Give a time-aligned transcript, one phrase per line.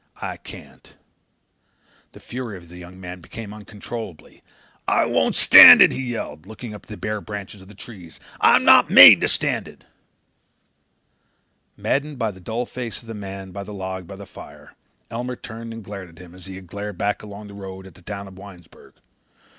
[0.19, 0.95] I can't."
[2.13, 4.31] The fury of the young man became uncontrollable.
[4.87, 8.19] "I won't stand it," he yelled, looking up at the bare branches of the trees.
[8.39, 9.83] "I'm not made to stand it."
[11.77, 14.73] Maddened by the dull face of the man on the log by the fire,
[15.11, 17.93] Elmer turned and glared at him as he had glared back along the road at
[17.93, 18.95] the town of Winesburg.